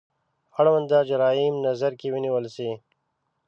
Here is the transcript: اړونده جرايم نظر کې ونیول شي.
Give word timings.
اړونده 0.59 0.99
جرايم 1.09 1.55
نظر 1.67 1.91
کې 1.99 2.07
ونیول 2.13 2.45
شي. 2.55 2.69